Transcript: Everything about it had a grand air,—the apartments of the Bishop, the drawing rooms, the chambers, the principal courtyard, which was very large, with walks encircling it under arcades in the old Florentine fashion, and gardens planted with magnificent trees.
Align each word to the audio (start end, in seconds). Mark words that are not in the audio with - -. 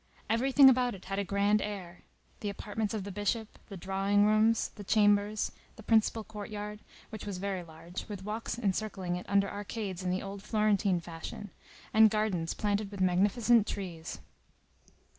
Everything 0.31 0.67
about 0.67 0.95
it 0.95 1.05
had 1.05 1.19
a 1.19 1.23
grand 1.23 1.61
air,—the 1.61 2.49
apartments 2.49 2.95
of 2.95 3.03
the 3.03 3.11
Bishop, 3.11 3.59
the 3.69 3.77
drawing 3.77 4.25
rooms, 4.25 4.69
the 4.69 4.83
chambers, 4.83 5.51
the 5.75 5.83
principal 5.83 6.23
courtyard, 6.23 6.79
which 7.11 7.27
was 7.27 7.37
very 7.37 7.61
large, 7.61 8.09
with 8.09 8.23
walks 8.25 8.57
encircling 8.57 9.15
it 9.15 9.27
under 9.29 9.47
arcades 9.47 10.01
in 10.01 10.09
the 10.09 10.23
old 10.23 10.41
Florentine 10.41 10.99
fashion, 11.01 11.51
and 11.93 12.09
gardens 12.09 12.55
planted 12.55 12.89
with 12.89 12.99
magnificent 12.99 13.67
trees. 13.67 14.17